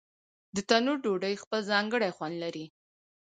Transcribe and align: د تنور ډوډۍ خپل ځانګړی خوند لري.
د 0.55 0.57
تنور 0.69 0.97
ډوډۍ 1.03 1.35
خپل 1.43 1.59
ځانګړی 1.71 2.15
خوند 2.17 2.35
لري. 2.43 2.65